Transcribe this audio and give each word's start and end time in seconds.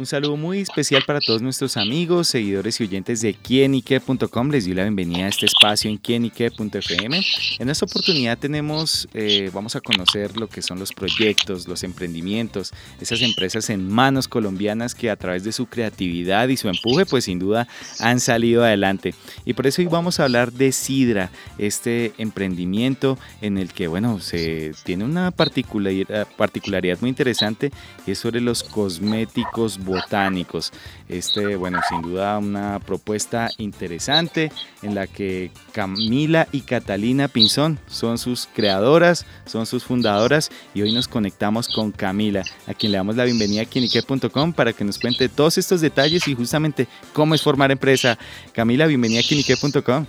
Un 0.00 0.06
saludo 0.06 0.38
muy 0.38 0.60
especial 0.60 1.02
para 1.06 1.20
todos 1.20 1.42
nuestros 1.42 1.76
amigos, 1.76 2.28
seguidores 2.28 2.80
y 2.80 2.84
oyentes 2.84 3.20
de 3.20 3.34
quienique.com. 3.34 4.50
Les 4.50 4.64
doy 4.64 4.72
la 4.72 4.84
bienvenida 4.84 5.26
a 5.26 5.28
este 5.28 5.44
espacio 5.44 5.90
en 5.90 5.98
quienique.fm. 5.98 7.20
En 7.58 7.68
esta 7.68 7.84
oportunidad 7.84 8.38
tenemos, 8.38 9.06
eh, 9.12 9.50
vamos 9.52 9.76
a 9.76 9.82
conocer 9.82 10.38
lo 10.38 10.48
que 10.48 10.62
son 10.62 10.78
los 10.78 10.94
proyectos, 10.94 11.68
los 11.68 11.84
emprendimientos, 11.84 12.72
esas 12.98 13.20
empresas 13.20 13.68
en 13.68 13.86
manos 13.86 14.26
colombianas 14.26 14.94
que 14.94 15.10
a 15.10 15.16
través 15.16 15.44
de 15.44 15.52
su 15.52 15.66
creatividad 15.66 16.48
y 16.48 16.56
su 16.56 16.70
empuje, 16.70 17.04
pues 17.04 17.24
sin 17.24 17.38
duda 17.38 17.68
han 17.98 18.20
salido 18.20 18.64
adelante. 18.64 19.14
Y 19.44 19.52
por 19.52 19.66
eso 19.66 19.82
hoy 19.82 19.88
vamos 19.88 20.18
a 20.18 20.24
hablar 20.24 20.50
de 20.50 20.72
Sidra, 20.72 21.30
este 21.58 22.14
emprendimiento 22.16 23.18
en 23.42 23.58
el 23.58 23.74
que, 23.74 23.86
bueno, 23.86 24.18
se 24.20 24.72
tiene 24.82 25.04
una 25.04 25.30
particularidad, 25.30 26.26
particularidad 26.38 26.98
muy 27.02 27.10
interesante 27.10 27.70
y 28.06 28.12
es 28.12 28.18
sobre 28.18 28.40
los 28.40 28.62
cosméticos 28.62 29.78
botánicos. 29.90 30.72
Este, 31.08 31.56
bueno, 31.56 31.80
sin 31.88 32.02
duda 32.02 32.38
una 32.38 32.78
propuesta 32.80 33.50
interesante 33.58 34.52
en 34.82 34.94
la 34.94 35.06
que 35.06 35.50
Camila 35.72 36.48
y 36.52 36.62
Catalina 36.62 37.28
Pinzón 37.28 37.78
son 37.86 38.18
sus 38.18 38.48
creadoras, 38.54 39.26
son 39.44 39.66
sus 39.66 39.84
fundadoras 39.84 40.50
y 40.74 40.82
hoy 40.82 40.92
nos 40.92 41.08
conectamos 41.08 41.68
con 41.68 41.92
Camila, 41.92 42.44
a 42.66 42.74
quien 42.74 42.92
le 42.92 42.98
damos 42.98 43.16
la 43.16 43.24
bienvenida 43.24 43.62
a 43.62 43.66
quinique.com 43.66 44.52
para 44.52 44.72
que 44.72 44.84
nos 44.84 44.98
cuente 44.98 45.28
todos 45.28 45.58
estos 45.58 45.80
detalles 45.80 46.26
y 46.28 46.34
justamente 46.34 46.86
cómo 47.12 47.34
es 47.34 47.42
formar 47.42 47.70
empresa. 47.70 48.18
Camila, 48.52 48.86
bienvenida 48.86 49.20
a 49.20 49.24
quinique.com. 49.24 50.06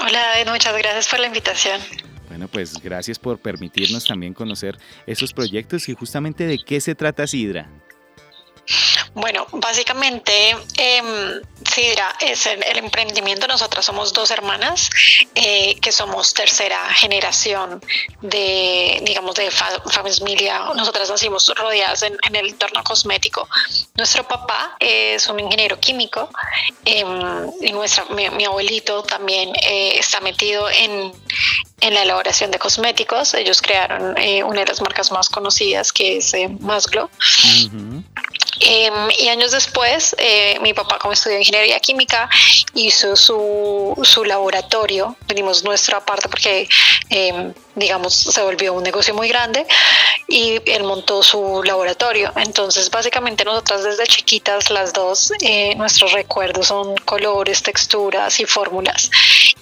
Hola, 0.00 0.52
muchas 0.52 0.76
gracias 0.76 1.08
por 1.08 1.18
la 1.18 1.26
invitación. 1.26 1.80
Bueno, 2.28 2.48
pues 2.48 2.80
gracias 2.82 3.18
por 3.18 3.38
permitirnos 3.38 4.06
también 4.06 4.32
conocer 4.32 4.78
esos 5.06 5.34
proyectos 5.34 5.88
y 5.90 5.94
justamente 5.94 6.46
de 6.46 6.58
qué 6.58 6.80
se 6.80 6.94
trata 6.94 7.26
Sidra. 7.26 7.68
Bueno, 9.14 9.46
básicamente 9.52 10.56
eh, 10.78 11.42
es 12.20 12.46
el, 12.46 12.78
emprendimiento. 12.78 13.46
Nosotras 13.46 13.84
somos 13.84 14.12
dos 14.12 14.30
hermanas 14.30 14.88
eh, 15.34 15.78
que 15.80 15.92
somos 15.92 16.34
tercera 16.34 16.78
generación 16.94 17.82
de, 18.22 19.00
digamos, 19.04 19.34
de 19.34 19.50
familia. 19.50 20.60
Nosotras 20.74 21.10
nacimos 21.10 21.52
rodeadas 21.54 22.02
en, 22.02 22.16
el 22.32 22.48
entorno 22.48 22.82
cosmético. 22.82 23.48
Nuestro 23.96 24.26
papá 24.26 24.76
es 24.80 25.26
un 25.26 25.40
ingeniero 25.40 25.78
químico 25.78 26.30
em, 26.84 27.50
y 27.60 27.72
nuestra, 27.72 28.04
mi, 28.06 28.44
abuelito 28.44 29.02
también 29.02 29.52
eh, 29.62 29.98
está 29.98 30.20
metido 30.20 30.68
en, 30.70 31.12
en 31.82 31.94
la 31.94 32.02
elaboración 32.02 32.50
de 32.50 32.58
cosméticos. 32.58 33.34
Ellos 33.34 33.60
crearon 33.60 34.16
eh, 34.16 34.42
una 34.44 34.60
de 34.60 34.66
las 34.66 34.80
marcas 34.80 35.10
más 35.10 35.28
conocidas 35.28 35.92
que 35.92 36.18
es 36.18 36.32
eh, 36.32 36.48
Masglow. 36.60 37.10
Em, 38.60 39.10
y 39.18 39.28
años 39.28 39.50
después, 39.50 40.14
eh, 40.18 40.58
mi 40.60 40.74
papá, 40.74 40.98
como 40.98 41.14
estudió 41.14 41.38
ingeniería 41.38 41.80
química, 41.80 42.28
hizo 42.74 43.16
su, 43.16 43.98
su 44.02 44.24
laboratorio. 44.24 45.16
Venimos 45.26 45.64
nuestra 45.64 46.04
parte 46.04 46.28
porque, 46.28 46.68
em, 47.08 47.54
digamos, 47.74 48.14
se 48.14 48.42
volvió 48.42 48.74
un 48.74 48.82
negocio 48.82 49.14
muy 49.14 49.28
grande 49.28 49.66
y 50.28 50.60
él 50.70 50.84
montó 50.84 51.22
su 51.22 51.62
laboratorio. 51.64 52.30
Entonces, 52.36 52.90
básicamente, 52.90 53.44
nosotras 53.44 53.84
desde 53.84 54.06
chiquitas, 54.06 54.70
las 54.70 54.92
dos, 54.92 55.32
eh, 55.40 55.74
nuestros 55.76 56.12
recuerdos 56.12 56.66
son 56.66 56.94
colores, 56.98 57.62
texturas 57.62 58.38
y 58.38 58.44
fórmulas. 58.44 59.10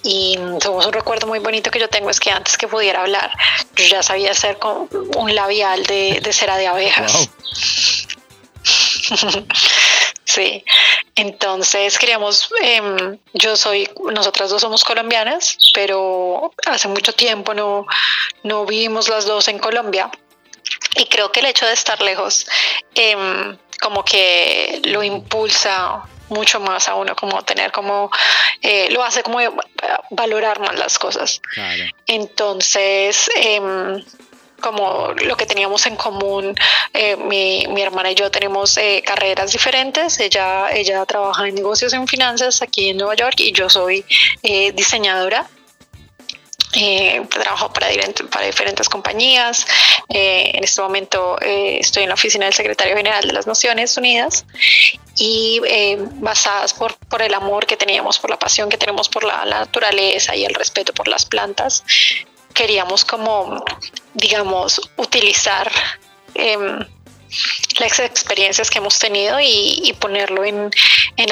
Y 0.03 0.37
somos 0.61 0.85
un 0.85 0.93
recuerdo 0.93 1.27
muy 1.27 1.39
bonito 1.39 1.71
que 1.71 1.79
yo 1.79 1.87
tengo 1.87 2.09
es 2.09 2.19
que 2.19 2.31
antes 2.31 2.57
que 2.57 2.67
pudiera 2.67 3.01
hablar, 3.01 3.31
yo 3.75 3.85
ya 3.85 4.03
sabía 4.03 4.31
hacer 4.31 4.57
con 4.59 4.89
un 5.15 5.33
labial 5.33 5.83
de, 5.83 6.19
de 6.21 6.33
cera 6.33 6.57
de 6.57 6.67
abejas. 6.67 7.29
Sí, 10.23 10.63
entonces 11.15 11.97
queríamos, 11.97 12.49
em, 12.61 13.17
yo 13.33 13.57
soy, 13.57 13.89
nosotras 14.13 14.49
dos 14.49 14.61
somos 14.61 14.85
colombianas, 14.85 15.57
pero 15.73 16.53
hace 16.67 16.87
mucho 16.87 17.11
tiempo 17.11 17.53
no, 17.53 17.85
no 18.43 18.65
vivimos 18.65 19.09
las 19.09 19.25
dos 19.25 19.49
en 19.49 19.59
Colombia. 19.59 20.09
Y 20.95 21.05
creo 21.07 21.33
que 21.33 21.41
el 21.41 21.47
hecho 21.47 21.65
de 21.65 21.73
estar 21.73 22.01
lejos 22.01 22.45
em, 22.95 23.57
como 23.81 24.05
que 24.05 24.79
lo 24.85 25.03
impulsa 25.03 26.03
mucho 26.29 26.61
más 26.61 26.87
a 26.87 26.95
uno, 26.95 27.13
como 27.13 27.43
tener 27.43 27.73
como, 27.73 28.09
eh, 28.61 28.87
lo 28.91 29.03
hace 29.03 29.23
como 29.23 29.39
valorar 30.11 30.61
más 30.61 30.77
las 30.79 30.97
cosas. 30.97 31.41
Entonces, 32.07 33.29
em, 33.35 34.01
como 34.61 35.13
lo 35.25 35.35
que 35.35 35.45
teníamos 35.45 35.85
en 35.85 35.95
común, 35.95 36.55
eh, 36.93 37.17
mi, 37.17 37.65
mi, 37.67 37.81
hermana 37.81 38.11
y 38.11 38.15
yo 38.15 38.31
tenemos 38.31 38.77
eh, 38.77 39.03
carreras 39.05 39.51
diferentes. 39.51 40.19
Ella, 40.19 40.69
ella 40.71 41.05
trabaja 41.05 41.47
en 41.47 41.55
negocios 41.55 41.91
en 41.93 42.07
finanzas 42.07 42.61
aquí 42.61 42.89
en 42.89 42.97
Nueva 42.97 43.15
York 43.15 43.39
y 43.39 43.51
yo 43.51 43.69
soy 43.69 44.05
eh, 44.43 44.71
diseñadora. 44.71 45.47
trabajo 47.29 47.73
para, 47.73 47.87
para 48.31 48.45
diferentes 48.45 48.87
compañías. 48.87 49.65
en 50.07 50.63
este 50.63 50.81
momento 50.81 51.37
estoy 51.41 52.03
en 52.03 52.09
la 52.09 52.15
oficina 52.15 52.45
del 52.45 52.53
secretario 52.53 52.95
general 52.95 53.27
de 53.27 53.33
las 53.33 53.45
Naciones 53.45 53.97
Unidas 53.97 54.45
y 55.17 55.59
basadas 56.21 56.73
por, 56.73 56.95
por 57.09 57.21
el 57.21 57.33
amor 57.33 57.65
que 57.65 57.75
teníamos, 57.75 58.19
por 58.19 58.29
la 58.29 58.39
pasión 58.39 58.69
que 58.69 58.77
tenemos 58.77 59.09
por 59.09 59.25
la, 59.25 59.43
la 59.45 59.59
naturaleza 59.59 60.33
y 60.33 60.45
el 60.45 60.53
respeto 60.53 60.93
por 60.93 61.09
las 61.09 61.25
plantas, 61.25 61.83
queríamos 62.53 63.05
como, 63.05 63.63
digamos, 64.13 64.81
utilizar 64.97 65.71
em, 66.33 66.79
las 67.79 67.99
experiencias 67.99 68.69
que 68.69 68.79
hemos 68.79 68.99
tenido 68.99 69.39
y, 69.39 69.93
ponerlo 69.99 70.43
en, 70.43 70.71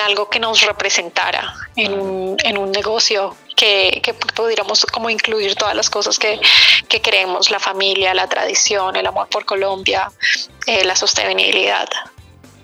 algo 0.02 0.30
que 0.30 0.40
nos 0.40 0.62
representara, 0.62 1.54
en 1.76 1.94
un, 2.58 2.72
negocio 2.72 3.36
que, 3.56 4.02
pudiéramos 4.36 4.86
como 4.86 5.10
incluir 5.10 5.56
todas 5.56 5.76
las 5.76 5.90
cosas 5.90 6.18
que, 6.18 6.40
que, 6.88 7.02
queremos, 7.02 7.50
la 7.50 7.60
familia, 7.60 8.14
la 8.14 8.28
tradición, 8.28 8.96
el 8.96 9.08
amor 9.08 9.28
por 9.28 9.46
Colombia, 9.46 10.12
eh, 10.66 10.84
la 10.86 10.96
sostenibilidad. 10.96 11.90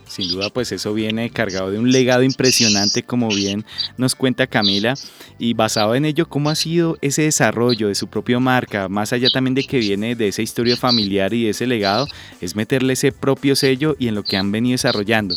Sin 0.08 0.30
duda, 0.30 0.50
pues 0.50 0.72
eso 0.72 0.94
viene 0.94 1.30
cargado 1.30 1.72
de 1.72 1.80
un 1.80 1.92
legado 1.92 2.24
impresionante, 2.24 3.04
como 3.04 3.28
bien 3.30 3.66
nos 3.98 4.16
cuenta 4.16 4.48
Camila, 4.48 4.94
y 5.40 5.54
basado 5.54 5.96
en 5.96 6.06
ello, 6.06 6.30
¿cómo 6.30 6.50
ha 6.50 6.56
sido 6.56 6.98
ese 7.02 7.24
desarrollo 7.24 7.88
de 7.88 7.96
su 7.96 8.08
propia 8.08 8.40
marca? 8.40 8.88
Más 8.88 9.14
allá 9.14 9.30
también 9.30 9.56
de 9.56 9.64
que 9.64 9.80
viene 9.80 10.16
de 10.16 10.28
esa 10.28 10.42
historia 10.42 10.78
familiar 10.78 11.34
y 11.34 11.46
de 11.46 11.50
ese 11.50 11.68
legado, 11.68 12.08
es 12.40 12.56
meterle 12.56 12.94
ese 12.94 13.12
propio 13.12 13.56
sello 13.56 13.96
y 14.00 14.08
en 14.08 14.16
lo 14.16 14.24
que 14.24 14.38
han 14.38 14.52
venido 14.52 14.74
desarrollando. 14.74 15.36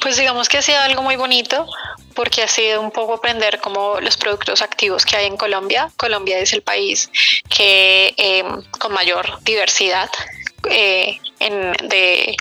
Pues 0.00 0.16
digamos 0.16 0.48
que 0.48 0.58
ha 0.58 0.62
sido 0.62 0.80
algo 0.80 1.02
muy 1.02 1.16
bonito 1.16 1.66
porque 2.14 2.42
ha 2.42 2.48
sido 2.48 2.80
un 2.80 2.90
poco 2.90 3.14
aprender 3.14 3.60
como 3.60 4.00
los 4.00 4.16
productos 4.16 4.60
activos 4.60 5.04
que 5.04 5.16
hay 5.16 5.26
en 5.26 5.36
Colombia. 5.36 5.90
Colombia 5.96 6.38
es 6.38 6.52
el 6.52 6.62
país 6.62 7.10
que 7.48 8.14
eh, 8.16 8.44
con 8.78 8.92
mayor 8.92 9.38
diversidad 9.44 10.10
eh, 10.70 11.18
en, 11.38 11.72
de 11.88 12.36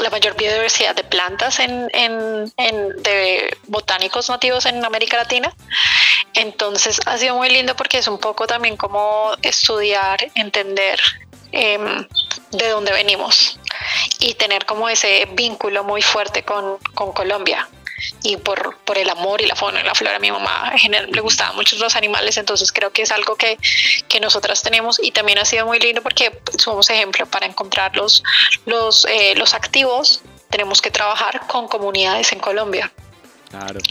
la 0.00 0.10
mayor 0.10 0.36
biodiversidad 0.36 0.94
de 0.94 1.04
plantas 1.04 1.58
en, 1.60 1.88
de 1.88 3.56
botánicos 3.66 4.28
nativos 4.28 4.66
en 4.66 4.84
América 4.84 5.16
Latina. 5.16 5.52
Entonces 6.34 7.00
ha 7.06 7.16
sido 7.18 7.36
muy 7.36 7.48
lindo 7.48 7.76
porque 7.76 7.98
es 7.98 8.08
un 8.08 8.18
poco 8.18 8.46
también 8.46 8.76
como 8.76 9.32
estudiar, 9.42 10.26
entender 10.34 11.00
em, 11.52 12.06
de 12.50 12.68
dónde 12.68 12.92
venimos 12.92 13.58
y 14.18 14.34
tener 14.34 14.66
como 14.66 14.88
ese 14.88 15.28
vínculo 15.32 15.84
muy 15.84 16.02
fuerte 16.02 16.42
con, 16.42 16.78
con 16.94 17.12
Colombia 17.12 17.68
y 18.22 18.36
por, 18.36 18.76
por 18.78 18.98
el 18.98 19.08
amor 19.10 19.40
y 19.40 19.46
la 19.46 19.56
fauna 19.56 19.80
y 19.80 19.84
la 19.84 19.94
flora. 19.94 20.16
A 20.16 20.18
mi 20.18 20.30
mamá 20.30 20.70
en 20.72 20.78
general 20.78 21.10
le 21.10 21.20
gustaban 21.20 21.56
mucho 21.56 21.76
los 21.76 21.96
animales, 21.96 22.36
entonces 22.36 22.72
creo 22.72 22.92
que 22.92 23.02
es 23.02 23.10
algo 23.10 23.36
que, 23.36 23.58
que 24.08 24.20
nosotras 24.20 24.62
tenemos 24.62 25.00
y 25.02 25.12
también 25.12 25.38
ha 25.38 25.44
sido 25.44 25.66
muy 25.66 25.78
lindo 25.78 26.02
porque 26.02 26.38
somos 26.58 26.90
ejemplo 26.90 27.26
para 27.26 27.46
encontrar 27.46 27.96
los, 27.96 28.22
los, 28.66 29.04
eh, 29.06 29.34
los 29.36 29.54
activos. 29.54 30.22
Tenemos 30.50 30.80
que 30.80 30.90
trabajar 30.90 31.46
con 31.48 31.68
comunidades 31.68 32.32
en 32.32 32.38
Colombia. 32.38 32.92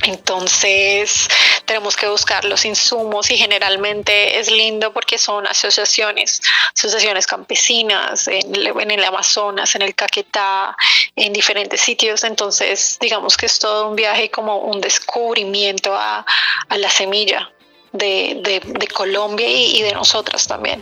Entonces 0.04 1.28
tenemos 1.66 1.96
que 1.96 2.08
buscar 2.08 2.46
los 2.46 2.66
insumos 2.66 3.30
y 3.32 3.38
generalmente 3.38 4.40
es 4.40 4.52
lindo 4.52 4.94
porque 4.94 5.18
son 5.18 5.48
asociaciones, 5.48 6.42
asociaciones 6.76 7.28
campesinas 7.28 8.28
en, 8.28 8.56
el 8.56 9.04
Amazonas, 9.04 9.76
en 9.76 9.84
el 9.84 9.96
Caquetá, 9.96 10.76
en 11.16 11.34
diferentes 11.34 11.82
sitios. 11.82 12.24
Entonces 12.24 12.98
digamos 13.00 13.38
que 13.38 13.46
es 13.46 13.60
todo 13.60 13.90
un 13.90 13.96
viaje 13.96 14.30
como 14.30 14.58
un 14.58 14.82
descubrimiento 14.82 15.96
a, 15.96 16.26
la 16.70 16.90
semilla. 16.90 17.52
De, 17.94 18.62
Colombia 18.94 19.48
y, 19.48 19.82
de 19.82 19.94
nosotras 19.94 20.48
también. 20.48 20.82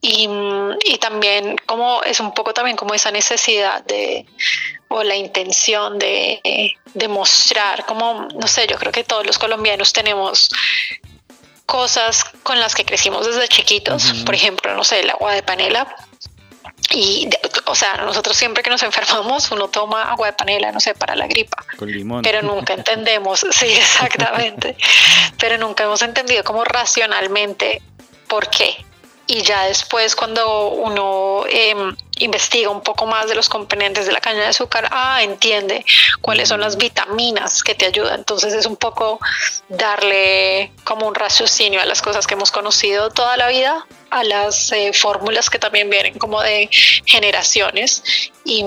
Y, 0.00 0.28
y, 0.84 0.98
también 0.98 1.56
como 1.66 2.02
es 2.04 2.20
un 2.20 2.32
poco 2.34 2.54
también 2.54 2.76
como 2.76 2.94
esa 2.94 3.10
necesidad 3.10 3.84
de, 3.84 4.26
o 4.88 5.02
la 5.02 5.16
intención 5.16 5.98
de, 5.98 6.40
demostrar 6.94 7.16
mostrar, 7.16 7.86
como, 7.86 8.28
no 8.34 8.46
sé, 8.46 8.66
yo 8.66 8.76
creo 8.76 8.92
que 8.92 9.04
todos 9.04 9.26
los 9.26 9.38
colombianos 9.38 9.92
tenemos 9.92 10.50
cosas 11.66 12.24
con 12.42 12.60
las 12.60 12.74
que 12.74 12.84
crecimos 12.84 13.26
desde 13.26 13.48
chiquitos, 13.48 14.12
por 14.24 14.34
ejemplo, 14.34 14.74
no 14.74 14.84
sé, 14.84 15.00
el 15.00 15.10
agua 15.10 15.34
de 15.34 15.42
panela, 15.42 15.96
y 16.90 17.28
o 17.66 17.74
sea, 17.74 17.96
nosotros 17.96 18.36
siempre 18.36 18.62
que 18.62 18.70
nos 18.70 18.82
enfermamos, 18.82 19.50
uno 19.50 19.68
toma 19.68 20.10
agua 20.10 20.28
de 20.28 20.32
panela, 20.32 20.72
no 20.72 20.80
sé, 20.80 20.94
para 20.94 21.16
la 21.16 21.26
gripa. 21.26 21.64
Con 21.76 21.90
limón. 21.90 22.22
Pero 22.22 22.42
nunca 22.42 22.74
entendemos, 22.74 23.40
sí, 23.50 23.66
exactamente. 23.66 24.76
pero 25.38 25.58
nunca 25.58 25.84
hemos 25.84 26.02
entendido 26.02 26.44
como 26.44 26.64
racionalmente 26.64 27.82
por 28.28 28.48
qué 28.48 28.85
y 29.26 29.42
ya 29.42 29.64
después 29.64 30.14
cuando 30.14 30.68
uno 30.68 31.44
em, 31.48 31.96
investiga 32.18 32.70
un 32.70 32.82
poco 32.82 33.06
más 33.06 33.28
de 33.28 33.34
los 33.34 33.48
componentes 33.48 34.06
de 34.06 34.12
la 34.12 34.20
caña 34.20 34.40
de 34.40 34.46
azúcar, 34.46 34.88
ah, 34.92 35.22
entiende 35.22 35.84
cuáles 36.20 36.48
son 36.48 36.60
las 36.60 36.76
vitaminas 36.76 37.62
que 37.62 37.74
te 37.74 37.86
ayudan. 37.86 38.20
Entonces 38.20 38.54
es 38.54 38.66
un 38.66 38.76
poco 38.76 39.18
darle 39.68 40.72
como 40.84 41.08
un 41.08 41.14
raciocinio 41.14 41.80
a 41.80 41.86
las 41.86 42.02
cosas 42.02 42.26
que 42.26 42.34
hemos 42.34 42.52
conocido 42.52 43.10
toda 43.10 43.36
la 43.36 43.48
vida, 43.48 43.84
a 44.10 44.22
las 44.22 44.70
eh, 44.72 44.92
fórmulas 44.92 45.50
que 45.50 45.58
también 45.58 45.90
vienen 45.90 46.18
como 46.18 46.40
de 46.40 46.68
generaciones 47.04 48.30
y, 48.44 48.64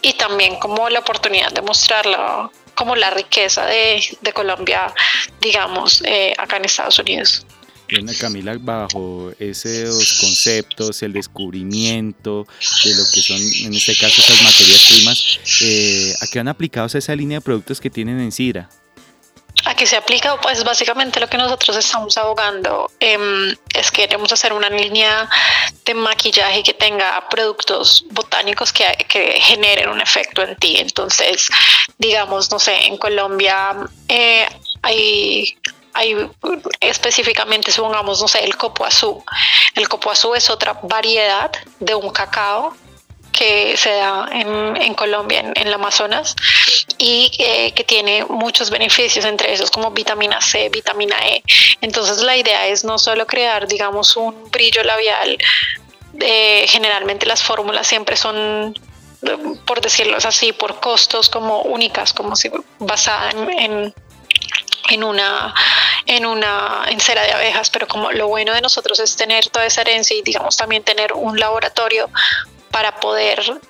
y 0.00 0.12
también 0.14 0.56
como 0.56 0.88
la 0.88 1.00
oportunidad 1.00 1.52
de 1.52 1.60
mostrarla 1.60 2.50
como 2.74 2.94
la 2.94 3.10
riqueza 3.10 3.66
de, 3.66 4.00
de 4.20 4.32
Colombia, 4.32 4.94
digamos, 5.40 6.00
eh, 6.06 6.32
acá 6.38 6.58
en 6.58 6.64
Estados 6.64 6.98
Unidos. 7.00 7.44
Bueno, 7.90 8.12
Camila, 8.20 8.56
bajo 8.60 9.32
esos 9.38 10.18
conceptos, 10.20 11.02
el 11.02 11.14
descubrimiento 11.14 12.46
de 12.84 12.94
lo 12.94 13.02
que 13.12 13.22
son, 13.22 13.38
en 13.38 13.74
este 13.74 13.96
caso, 13.96 14.20
esas 14.20 14.42
materias 14.42 14.88
primas, 14.90 15.40
eh, 15.62 16.14
¿a 16.20 16.26
qué 16.26 16.38
han 16.38 16.48
aplicado 16.48 16.86
esa 16.86 17.16
línea 17.16 17.38
de 17.38 17.40
productos 17.42 17.80
que 17.80 17.88
tienen 17.88 18.20
en 18.20 18.30
Sidra? 18.30 18.68
¿A 19.64 19.74
qué 19.74 19.86
se 19.86 19.96
aplica? 19.96 20.38
Pues 20.40 20.62
básicamente 20.64 21.18
lo 21.18 21.28
que 21.28 21.36
nosotros 21.36 21.76
estamos 21.76 22.16
abogando 22.16 22.90
em, 23.00 23.56
es 23.74 23.90
que 23.90 24.02
queremos 24.02 24.32
hacer 24.32 24.52
una 24.52 24.70
línea 24.70 25.28
de 25.84 25.94
maquillaje 25.94 26.62
que 26.62 26.74
tenga 26.74 27.28
productos 27.28 28.04
botánicos 28.10 28.72
que, 28.72 28.84
que 29.08 29.40
generen 29.40 29.88
un 29.88 30.00
efecto 30.00 30.42
en 30.42 30.56
ti. 30.56 30.76
Entonces, 30.76 31.48
digamos, 31.98 32.50
no 32.50 32.58
sé, 32.58 32.86
en 32.86 32.98
Colombia 32.98 33.76
eh, 34.08 34.46
hay 34.82 35.56
hay 35.98 36.30
específicamente, 36.78 37.72
supongamos, 37.72 38.20
no 38.20 38.28
sé, 38.28 38.44
el 38.44 38.56
copoazú. 38.56 39.24
El 39.74 39.88
copoazú 39.88 40.34
es 40.34 40.48
otra 40.48 40.78
variedad 40.82 41.50
de 41.80 41.94
un 41.96 42.10
cacao 42.10 42.76
que 43.32 43.76
se 43.76 43.90
da 43.90 44.28
en, 44.32 44.94
Colombia, 44.94 45.40
en, 45.40 45.66
el 45.66 45.74
Amazonas, 45.74 46.36
y 46.98 47.30
eh, 47.38 47.72
que 47.72 47.84
tiene 47.84 48.24
muchos 48.24 48.70
beneficios, 48.70 49.24
entre 49.24 49.52
esos 49.52 49.70
como 49.70 49.90
vitamina 49.90 50.40
C, 50.40 50.68
vitamina 50.68 51.16
E. 51.24 51.42
Entonces 51.80 52.18
la 52.18 52.36
idea 52.36 52.66
es 52.68 52.84
no 52.84 52.98
solo 52.98 53.26
crear, 53.26 53.66
digamos, 53.66 54.16
un 54.16 54.50
brillo 54.50 54.82
labial, 54.84 55.36
eh, 56.20 56.64
generalmente 56.68 57.26
las 57.26 57.42
fórmulas 57.42 57.86
siempre 57.86 58.16
son 58.16 58.74
por 59.66 59.80
decirlo 59.80 60.16
así, 60.16 60.52
por 60.52 60.78
costos 60.78 61.28
como 61.28 61.62
únicas, 61.62 62.12
como 62.12 62.36
si 62.36 62.50
basada 62.78 63.30
en 63.30 63.92
en 64.88 65.04
una, 65.04 65.54
en 66.08 66.24
una 66.24 66.84
en 66.88 66.98
cera 67.00 67.22
de 67.22 67.32
abejas, 67.32 67.70
pero 67.70 67.86
como 67.86 68.10
lo 68.10 68.28
bueno 68.28 68.54
de 68.54 68.62
nosotros 68.62 68.98
es 68.98 69.14
tener 69.14 69.48
toda 69.48 69.66
esa 69.66 69.82
herencia 69.82 70.16
y 70.16 70.22
digamos 70.22 70.56
también 70.56 70.82
tener 70.82 71.12
un 71.12 71.38
laboratorio 71.38 72.10
para 72.70 72.98
poder 72.98 73.60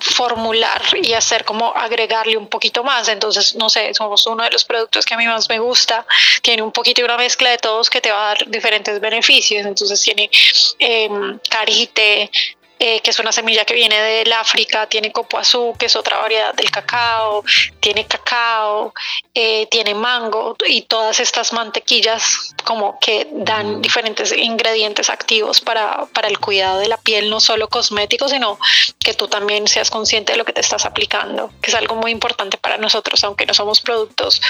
formular 0.00 0.82
y 1.02 1.12
hacer 1.12 1.44
como 1.44 1.72
agregarle 1.74 2.36
un 2.36 2.48
poquito 2.48 2.84
más. 2.84 3.08
Entonces, 3.08 3.54
no 3.54 3.68
sé, 3.68 3.94
somos 3.94 4.26
uno 4.26 4.44
de 4.44 4.50
los 4.50 4.64
productos 4.64 5.04
que 5.04 5.14
a 5.14 5.16
mí 5.16 5.26
más 5.26 5.48
me 5.48 5.58
gusta. 5.58 6.06
Tiene 6.42 6.62
un 6.62 6.72
poquito 6.72 7.00
de 7.00 7.06
una 7.06 7.16
mezcla 7.16 7.50
de 7.50 7.58
todos 7.58 7.90
que 7.90 8.00
te 8.00 8.10
va 8.10 8.24
a 8.24 8.26
dar 8.34 8.46
diferentes 8.48 9.00
beneficios. 9.00 9.64
Entonces 9.64 10.00
tiene 10.00 10.30
eh, 10.78 11.08
carite, 11.48 12.30
eh, 12.78 13.00
que 13.00 13.10
es 13.10 13.18
una 13.18 13.32
semilla 13.32 13.64
que 13.64 13.74
viene 13.74 14.00
del 14.00 14.32
África, 14.32 14.86
tiene 14.88 15.12
copoazú, 15.12 15.74
que 15.78 15.86
es 15.86 15.96
otra 15.96 16.18
variedad 16.18 16.54
del 16.54 16.70
cacao, 16.70 17.44
tiene 17.80 18.06
cacao, 18.06 18.92
eh, 19.34 19.66
tiene 19.70 19.94
mango 19.94 20.56
y 20.66 20.82
todas 20.82 21.20
estas 21.20 21.52
mantequillas 21.52 22.54
como 22.64 22.98
que 22.98 23.28
dan 23.30 23.80
diferentes 23.80 24.32
ingredientes 24.32 25.10
activos 25.10 25.60
para, 25.60 26.06
para 26.06 26.28
el 26.28 26.38
cuidado 26.38 26.78
de 26.78 26.88
la 26.88 26.96
piel, 26.96 27.30
no 27.30 27.40
solo 27.40 27.68
cosméticos, 27.68 28.30
sino 28.30 28.58
que 28.98 29.14
tú 29.14 29.28
también 29.28 29.68
seas 29.68 29.90
consciente 29.90 30.32
de 30.32 30.38
lo 30.38 30.44
que 30.44 30.52
te 30.52 30.60
estás 30.60 30.84
aplicando, 30.84 31.50
que 31.62 31.70
es 31.70 31.76
algo 31.76 31.94
muy 31.94 32.10
importante 32.10 32.58
para 32.58 32.76
nosotros, 32.76 33.22
aunque 33.24 33.46
no 33.46 33.54
somos 33.54 33.80
productos 33.80 34.40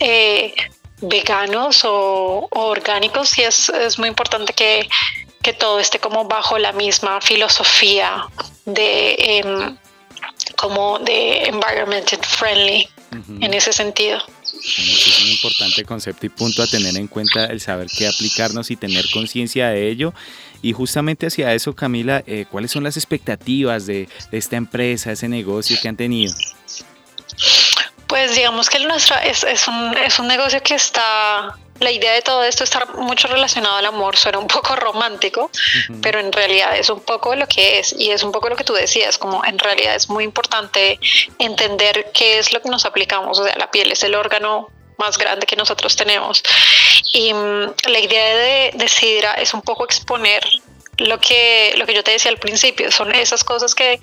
eh, 0.00 0.54
veganos 1.00 1.84
o, 1.84 2.48
orgánicos, 2.50 3.38
y 3.38 3.42
es, 3.42 3.68
es 3.68 3.98
muy 3.98 4.08
importante 4.08 4.52
que 4.52 4.88
que 5.46 5.52
todo 5.52 5.78
esté 5.78 6.00
como 6.00 6.24
bajo 6.24 6.58
la 6.58 6.72
misma 6.72 7.20
filosofía 7.20 8.26
de 8.64 9.14
em, 9.16 9.76
como 10.56 10.98
de 10.98 11.44
environment 11.44 12.08
friendly 12.24 12.88
en 13.40 13.54
ese 13.54 13.72
sentido. 13.72 14.18
es 14.18 15.20
un 15.22 15.28
importante 15.30 15.84
concepto 15.84 16.26
y 16.26 16.30
punto 16.30 16.64
a 16.64 16.66
tener 16.66 16.96
en 16.96 17.06
cuenta 17.06 17.44
el 17.44 17.60
saber 17.60 17.86
qué 17.96 18.08
aplicarnos 18.08 18.72
y 18.72 18.76
tener 18.76 19.04
conciencia 19.12 19.68
de 19.68 19.88
ello. 19.88 20.12
Y 20.62 20.72
justamente 20.72 21.28
hacia 21.28 21.54
eso, 21.54 21.76
Camila, 21.76 22.24
eh, 22.26 22.46
¿cuáles 22.50 22.72
son 22.72 22.82
las 22.82 22.96
expectativas 22.96 23.86
de, 23.86 24.08
de, 24.32 24.38
esta 24.38 24.56
empresa, 24.56 25.12
ese 25.12 25.28
negocio 25.28 25.76
que 25.80 25.86
han 25.86 25.96
tenido? 25.96 26.34
Pues 28.06 28.36
digamos 28.36 28.70
que 28.70 28.78
el 28.78 28.86
nuestro 28.86 29.16
es, 29.16 29.42
es, 29.44 29.66
un, 29.68 29.96
es 29.98 30.18
un 30.18 30.28
negocio 30.28 30.62
que 30.62 30.74
está 30.74 31.56
la 31.80 31.90
idea 31.90 32.12
de 32.12 32.22
todo 32.22 32.42
esto 32.42 32.64
está 32.64 32.86
mucho 32.86 33.28
relacionado 33.28 33.76
al 33.76 33.86
amor, 33.86 34.16
suena 34.16 34.38
un 34.38 34.46
poco 34.46 34.76
romántico, 34.76 35.50
pero 36.02 36.20
en 36.20 36.32
realidad 36.32 36.76
es 36.76 36.90
un 36.90 37.00
poco 37.00 37.34
lo 37.34 37.46
que 37.46 37.78
es 37.78 37.94
y 37.98 38.10
es 38.10 38.22
un 38.22 38.32
poco 38.32 38.48
lo 38.48 38.56
que 38.56 38.64
tú 38.64 38.72
decías, 38.72 39.18
como 39.18 39.44
en 39.44 39.58
realidad 39.58 39.94
es 39.94 40.08
muy 40.08 40.24
importante 40.24 40.98
entender 41.38 42.10
qué 42.12 42.38
es 42.38 42.52
lo 42.52 42.60
que 42.60 42.68
nos 42.68 42.84
aplicamos, 42.84 43.38
o 43.38 43.44
sea, 43.44 43.56
la 43.56 43.70
piel 43.70 43.92
es 43.92 44.02
el 44.04 44.14
órgano 44.14 44.68
más 44.98 45.18
grande 45.18 45.46
que 45.46 45.56
nosotros 45.56 45.94
tenemos 45.96 46.42
y 47.12 47.32
mm, 47.34 47.74
la 47.88 47.98
idea 47.98 48.36
de, 48.36 48.70
de 48.74 48.88
Sidra 48.88 49.34
es 49.34 49.52
un 49.52 49.60
poco 49.60 49.84
exponer 49.84 50.42
lo 50.96 51.20
que, 51.20 51.74
lo 51.76 51.84
que 51.84 51.94
yo 51.94 52.02
te 52.02 52.12
decía 52.12 52.30
al 52.30 52.38
principio, 52.38 52.90
son 52.90 53.14
esas 53.14 53.44
cosas 53.44 53.74
que 53.74 54.00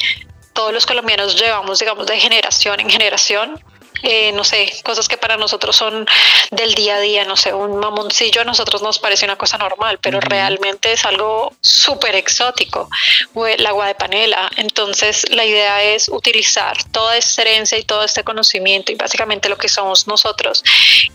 todos 0.53 0.71
los 0.71 0.85
colombianos 0.85 1.39
llevamos, 1.39 1.79
digamos, 1.79 2.05
de 2.05 2.19
generación 2.19 2.79
en 2.79 2.89
generación 2.89 3.59
eh, 4.05 4.33
no 4.33 4.43
sé, 4.43 4.69
cosas 4.83 5.07
que 5.07 5.17
para 5.17 5.37
nosotros 5.37 5.77
son 5.77 6.05
del 6.51 6.75
día 6.75 6.97
a 6.97 6.99
día, 6.99 7.23
no 7.23 7.37
sé, 7.37 7.53
un 7.53 7.77
mamoncillo 7.77 8.41
a 8.41 8.43
nosotros 8.43 8.81
nos 8.81 8.99
parece 8.99 9.23
una 9.23 9.37
cosa 9.37 9.57
normal, 9.57 9.97
pero 10.01 10.19
realmente 10.19 10.91
es 10.91 11.05
algo 11.05 11.53
súper 11.61 12.15
exótico, 12.15 12.89
el 13.47 13.65
agua 13.65 13.87
de 13.87 13.95
panela. 13.95 14.51
Entonces 14.57 15.25
la 15.29 15.45
idea 15.45 15.81
es 15.83 16.09
utilizar 16.09 16.75
toda 16.91 17.15
esta 17.15 17.43
herencia 17.43 17.77
y 17.77 17.83
todo 17.83 18.03
este 18.03 18.25
conocimiento 18.25 18.91
y 18.91 18.95
básicamente 18.95 19.47
lo 19.47 19.57
que 19.57 19.69
somos 19.69 20.05
nosotros 20.05 20.63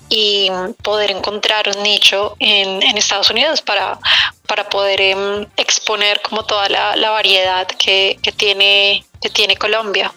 y 0.09 0.51
poder 0.83 1.11
encontrar 1.11 1.69
un 1.69 1.83
nicho 1.83 2.37
en, 2.39 2.83
Estados 2.97 3.31
Unidos 3.31 3.61
para, 3.63 3.99
para 4.47 4.69
poder 4.69 5.01
em, 5.01 5.47
exponer 5.57 6.21
como 6.23 6.45
toda 6.45 6.69
la, 6.69 7.11
variedad 7.11 7.67
que, 7.67 8.19
que, 8.23 8.33
tiene, 8.33 9.05
que 9.21 9.29
tiene 9.29 9.57
Colombia 9.57 10.13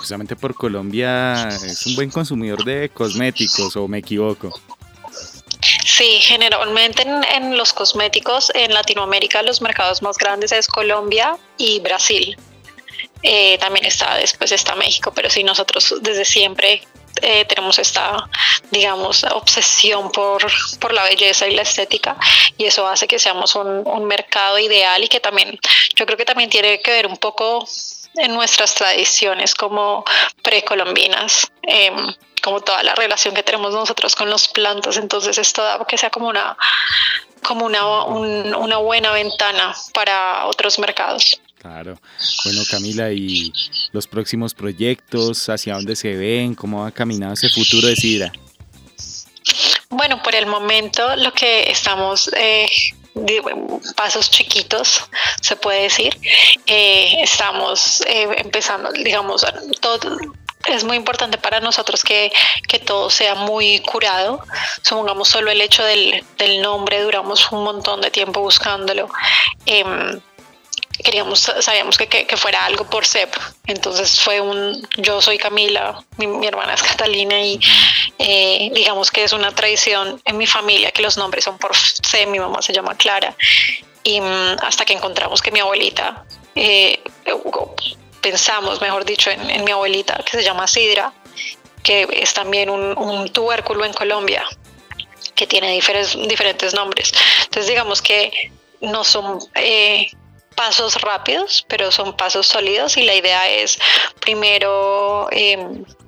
justamente 0.00 0.34
por 0.34 0.54
Colombia 0.54 1.48
es 1.48 1.86
un 1.86 1.94
buen 1.94 2.10
consumidor 2.10 2.64
de 2.64 2.88
cosméticos, 2.88 3.76
o 3.76 3.86
me 3.86 3.98
equivoco. 3.98 4.50
Sí, 5.84 6.20
generalmente 6.22 7.02
en, 7.02 7.58
los 7.58 7.74
cosméticos 7.74 8.50
en 8.54 8.72
Latinoamérica 8.72 9.42
los 9.42 9.60
mercados 9.60 10.00
más 10.00 10.16
grandes 10.16 10.52
es 10.52 10.66
Colombia 10.68 11.36
y 11.58 11.80
Brasil. 11.80 12.38
Eh, 13.22 13.58
también 13.58 13.84
está 13.84 14.16
después 14.16 14.50
está 14.52 14.74
México, 14.74 15.12
pero 15.14 15.28
sí 15.28 15.44
nosotros 15.44 15.94
desde 16.00 16.24
siempre 16.24 16.82
eh, 17.20 17.44
tenemos 17.44 17.78
esta, 17.78 18.26
digamos, 18.70 19.24
obsesión 19.24 20.10
por, 20.10 20.46
por, 20.78 20.94
la 20.94 21.04
belleza 21.04 21.46
y 21.46 21.54
la 21.54 21.62
estética 21.62 22.16
y 22.56 22.64
eso 22.64 22.88
hace 22.88 23.06
que 23.06 23.18
seamos 23.18 23.54
un, 23.54 23.86
un 23.86 24.04
mercado 24.06 24.58
ideal 24.58 25.04
y 25.04 25.08
que 25.08 25.20
también, 25.20 25.58
yo 25.94 26.06
creo 26.06 26.16
que 26.16 26.24
también 26.24 26.48
tiene 26.48 26.80
que 26.80 26.90
ver 26.90 27.06
un 27.06 27.18
poco 27.18 27.66
en 28.14 28.34
nuestras 28.34 28.74
tradiciones 28.74 29.54
como 29.54 30.04
precolombinas, 30.42 31.50
eh, 31.62 31.92
como 32.42 32.60
toda 32.60 32.82
la 32.82 32.94
relación 32.94 33.34
que 33.34 33.42
tenemos 33.42 33.72
nosotros 33.72 34.14
con 34.16 34.30
los 34.30 34.48
plantas. 34.48 34.96
Entonces 34.96 35.38
esto 35.38 35.62
da 35.62 35.84
que 35.86 35.98
sea 35.98 36.10
como 36.10 36.28
una, 36.28 36.56
como 37.42 37.66
una, 37.66 38.04
una 38.04 38.76
buena 38.78 39.12
ventana 39.12 39.74
para 39.92 40.46
otros 40.46 40.78
mercados. 40.78 41.40
Claro. 41.60 42.00
Bueno, 42.44 42.62
Camila, 42.70 43.12
¿y 43.12 43.52
los 43.92 44.06
próximos 44.06 44.54
proyectos? 44.54 45.48
¿Hacia 45.50 45.74
dónde 45.74 45.94
se 45.94 46.16
ven? 46.16 46.54
¿Cómo 46.54 46.86
ha 46.86 46.90
caminado 46.90 47.34
ese 47.34 47.50
futuro 47.50 47.86
de 47.86 47.96
Sidra? 47.96 48.32
Bueno, 49.90 50.22
por 50.22 50.34
el 50.34 50.46
momento 50.46 51.16
lo 51.16 51.32
que 51.34 51.70
estamos 51.70 52.30
eh, 52.34 52.66
pasos 53.96 54.30
chiquitos, 54.30 55.04
se 55.40 55.56
puede 55.56 55.82
decir. 55.82 56.18
Eh, 56.66 57.16
estamos 57.22 58.02
eh, 58.02 58.28
empezando, 58.38 58.92
digamos, 58.92 59.44
todo, 59.80 60.18
es 60.66 60.84
muy 60.84 60.96
importante 60.96 61.38
para 61.38 61.60
nosotros 61.60 62.02
que, 62.02 62.32
que, 62.68 62.78
todo 62.78 63.10
sea 63.10 63.34
muy 63.34 63.80
curado. 63.80 64.44
Supongamos 64.82 65.28
solo 65.28 65.50
el 65.50 65.60
hecho 65.60 65.82
del, 65.84 66.24
del, 66.38 66.60
nombre, 66.60 67.00
duramos 67.02 67.50
un 67.52 67.64
montón 67.64 68.00
de 68.00 68.10
tiempo 68.10 68.40
buscándolo. 68.40 69.08
Em, 69.66 70.20
queríamos, 71.02 71.40
sabíamos 71.60 71.96
que, 71.96 72.08
que, 72.08 72.36
fuera 72.36 72.64
algo 72.64 72.84
por 72.84 73.06
CEP. 73.06 73.34
Entonces 73.66 74.20
fue 74.20 74.40
un, 74.40 74.86
yo 74.96 75.20
soy 75.20 75.38
Camila, 75.38 76.02
mi, 76.16 76.46
hermana 76.46 76.74
es 76.74 76.82
Catalina 76.82 77.40
y 77.40 77.60
eh, 78.18 78.70
digamos 78.72 79.10
que 79.10 79.24
es 79.24 79.32
una 79.32 79.52
tradición 79.52 80.20
en 80.24 80.36
mi 80.36 80.46
familia 80.46 80.90
que 80.90 81.02
los 81.02 81.16
nombres 81.16 81.44
son 81.44 81.58
por 81.58 81.76
C, 81.76 82.26
mi 82.26 82.38
mamá 82.38 82.62
se 82.62 82.72
llama 82.72 82.94
Clara. 82.96 83.34
Y 84.02 84.20
mm, 84.20 84.56
hasta 84.62 84.84
que 84.84 84.92
encontramos 84.92 85.42
que 85.42 85.50
mi 85.50 85.60
abuelita, 85.60 86.24
eh, 86.54 87.00
pensamos, 88.20 88.80
mejor 88.80 89.04
dicho, 89.04 89.30
en, 89.30 89.64
mi 89.64 89.70
abuelita 89.70 90.22
que 90.24 90.38
se 90.38 90.42
llama 90.42 90.66
Sidra, 90.66 91.12
que 91.82 92.08
es 92.12 92.34
también 92.34 92.70
un, 92.70 92.96
un 92.98 93.28
tubérculo 93.30 93.84
en 93.84 93.92
Colombia 93.92 94.44
que 95.34 95.46
tiene 95.46 95.72
diferentes, 95.72 96.16
diferentes 96.28 96.74
nombres. 96.74 97.12
Entonces 97.44 97.68
digamos 97.68 98.02
que 98.02 98.52
no 98.80 99.04
son 99.04 99.38
eh, 99.54 100.10
pasos 100.60 101.00
rápidos, 101.00 101.64
pero 101.68 101.90
son 101.90 102.14
pasos 102.14 102.46
sólidos 102.46 102.98
y 102.98 103.02
la 103.04 103.14
idea 103.14 103.48
es 103.48 103.78
primero 104.20 105.26
eh, 105.32 105.56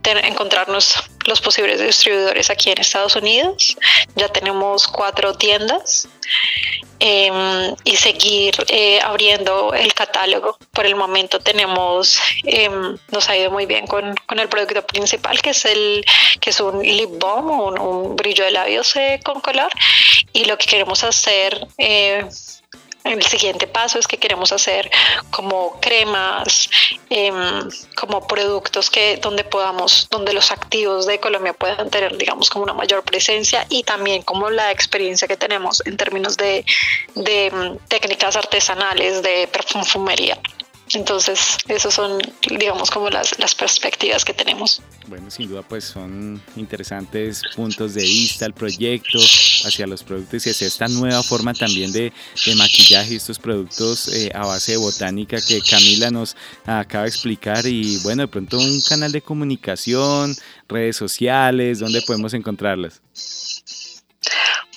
encontrarnos 0.05 0.93
los 1.25 1.41
posibles 1.41 1.81
distribuidores 1.81 2.51
aquí 2.51 2.71
en 2.71 2.77
Estados 2.77 3.17
Unidos. 3.17 3.79
Ya 4.15 4.29
tenemos 4.29 4.87
cuatro 4.89 5.33
tiendas 5.39 6.07
em, 6.99 7.75
y 7.85 7.97
seguir 7.97 8.55
eh, 8.69 9.01
abriendo 9.03 9.73
el 9.73 9.95
catálogo. 9.95 10.59
Por 10.71 10.85
el 10.85 10.97
momento 10.97 11.41
tenemos, 11.41 12.21
em, 12.45 12.99
nos 13.11 13.31
ha 13.31 13.37
ido 13.39 13.51
muy 13.51 13.65
bien 13.65 13.87
con, 13.87 14.15
con, 14.27 14.39
el 14.39 14.51
producto 14.51 14.87
principal 14.87 15.41
que 15.41 15.51
es 15.51 15.65
el 15.65 16.05
que 16.43 16.51
es 16.51 16.61
un 16.61 16.83
lip 16.83 17.09
balm, 17.19 17.49
un, 17.59 17.79
un 17.81 18.17
brillo 18.17 18.45
de 18.45 18.51
labios 18.51 18.93
con 19.25 19.41
color 19.41 19.73
y 20.35 20.45
lo 20.45 20.59
que 20.59 20.67
queremos 20.67 21.05
hacer 21.05 21.69
el 23.05 23.23
siguiente 23.23 23.67
paso 23.67 23.99
es 23.99 24.07
que 24.07 24.19
queremos 24.19 24.53
hacer 24.53 24.91
como 25.31 25.81
cremas, 25.81 26.71
em, 27.11 27.69
como 27.97 28.27
productos 28.27 28.91
que 28.91 29.17
donde 29.17 29.45
podamos, 29.45 30.09
donde 30.11 30.33
los 30.33 30.51
activos 30.51 31.07
de 31.07 31.19
Colombia 31.19 31.53
puedan 31.53 31.91
tener, 31.91 32.17
digamos, 32.17 32.49
como 32.49 32.65
una 32.65 32.75
mayor 32.75 33.03
presencia 33.03 33.67
y 33.69 33.83
también 33.83 34.23
como 34.23 34.51
la 34.51 34.71
experiencia 34.71 35.27
que 35.27 35.37
tenemos 35.37 35.83
en 35.85 35.97
términos 35.97 36.37
de, 36.37 36.65
de 37.15 37.47
em, 37.47 37.79
técnicas 37.89 38.37
artesanales 38.37 39.23
de 39.23 39.49
perfumería. 39.49 40.39
Entonces, 40.95 41.57
esos 41.69 41.95
son, 41.95 42.21
digamos, 42.49 42.91
como 42.91 43.09
las, 43.09 43.39
las 43.39 43.55
perspectivas 43.55 44.25
que 44.25 44.35
tenemos. 44.35 44.83
Bueno, 45.07 45.31
sin 45.31 45.49
duda, 45.49 45.63
pues 45.63 45.85
son 45.85 46.43
interesantes 46.57 47.43
puntos 47.57 47.95
de 47.95 48.03
vista, 48.03 48.45
el 48.45 48.53
proyecto 48.53 49.19
hacia 49.19 49.87
los 49.87 50.03
productos 50.03 50.47
y 50.47 50.51
hacia 50.51 50.67
esta 50.67 50.89
nueva 50.89 51.23
forma 51.23 51.55
también 51.55 51.93
de, 51.93 52.13
de 52.45 52.55
maquillaje, 52.57 53.17
estos 53.17 53.39
productos 53.39 54.09
eh, 54.09 54.31
a 54.35 54.47
base 54.47 54.73
de 54.73 54.79
botánica 54.79 55.39
que 55.41 55.61
Camila 55.63 56.11
nos 56.11 56.37
acaba 56.67 57.05
de 57.05 57.09
explicar. 57.09 57.67
Y 57.67 57.99
bueno, 57.99 58.23
de 58.23 58.29
pronto 58.29 58.59
un 58.59 58.81
canal 58.87 59.13
de 59.13 59.23
comunicación, 59.23 60.37
redes 60.69 60.97
sociales, 60.97 61.79
¿dónde 61.79 62.03
podemos 62.03 62.35
encontrarlas? 62.35 63.01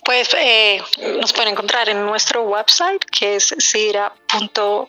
Pues 0.06 0.30
eh, 0.38 0.82
nos 1.20 1.34
pueden 1.34 1.54
encontrar 1.54 1.90
en 1.90 2.06
nuestro 2.06 2.44
website 2.44 3.04
que 3.06 3.36
es 3.36 3.54
sidra.com 3.58 4.88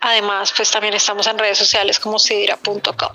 Además, 0.00 0.52
pues 0.56 0.70
también 0.70 0.94
estamos 0.94 1.26
en 1.26 1.38
redes 1.38 1.58
sociales 1.58 1.98
como 1.98 2.18
sidra.com. 2.18 3.12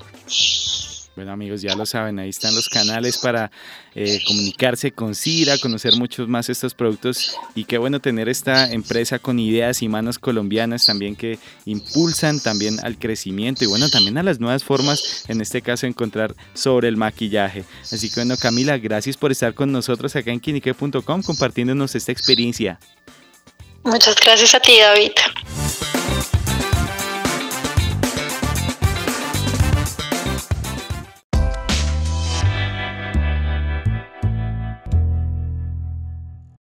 Bueno 1.16 1.34
amigos, 1.34 1.62
ya 1.62 1.76
lo 1.76 1.86
saben, 1.86 2.20
ahí 2.20 2.30
están 2.30 2.56
los 2.56 2.70
canales 2.70 3.18
para 3.18 3.52
eh, 3.96 4.22
comunicarse 4.26 4.94
con 4.94 5.14
Sidra, 5.14 5.58
conocer 5.58 5.98
muchos 5.98 6.30
más 6.30 6.48
estos 6.48 6.74
productos 6.74 7.36
y 7.54 7.66
qué 7.66 7.78
bueno 7.78 8.00
tener 8.00 8.30
esta 8.30 8.72
empresa 8.72 9.20
con 9.20 9.38
ideas 9.38 9.82
y 9.82 9.90
manos 9.90 10.20
colombianas 10.20 10.86
también 10.86 11.18
que 11.18 11.38
impulsan 11.66 12.40
también 12.40 12.80
al 12.80 12.98
crecimiento 12.98 13.66
y 13.66 13.68
bueno 13.68 13.90
también 13.90 14.18
a 14.18 14.24
las 14.24 14.40
nuevas 14.40 14.64
formas, 14.64 15.26
en 15.28 15.42
este 15.42 15.62
caso 15.62 15.86
encontrar 15.86 16.34
sobre 16.54 16.88
el 16.88 16.96
maquillaje. 16.96 17.66
Así 17.84 18.10
que 18.10 18.22
bueno 18.22 18.38
Camila, 18.38 18.78
gracias 18.78 19.18
por 19.18 19.34
estar 19.34 19.54
con 19.54 19.70
nosotros 19.72 20.16
acá 20.16 20.32
en 20.32 20.40
quinique.com 20.40 21.24
compartiéndonos 21.24 21.94
esta 21.94 22.14
experiencia. 22.14 22.80
Muchas 23.84 24.16
gracias 24.16 24.56
a 24.56 24.62
ti 24.62 24.80
David. 24.80 25.12